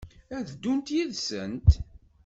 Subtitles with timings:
[0.35, 1.69] Ad ddunt yid-sent?